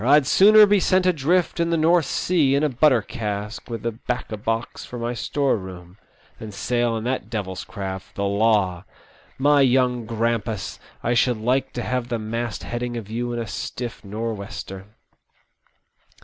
[0.03, 3.91] I*d sooner be sent adrift in the North Sea in a butter cask, with a
[3.91, 5.99] 'bacco box for my store room,
[6.39, 8.83] than sail in that devil's craft, the Law.
[9.37, 13.45] My young grampus, I should like to have the mast heading of you in a
[13.45, 14.85] stiflf north wester